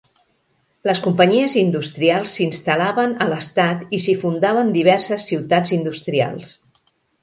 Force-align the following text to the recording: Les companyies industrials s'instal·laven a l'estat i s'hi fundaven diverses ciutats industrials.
Les 0.89 1.01
companyies 1.07 1.57
industrials 1.63 2.33
s'instal·laven 2.39 3.15
a 3.27 3.31
l'estat 3.35 3.87
i 3.99 4.03
s'hi 4.09 4.19
fundaven 4.27 4.77
diverses 4.83 5.31
ciutats 5.33 5.81
industrials. 5.83 6.55